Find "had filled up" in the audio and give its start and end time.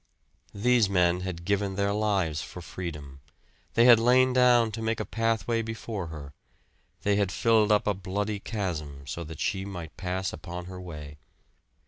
7.17-7.85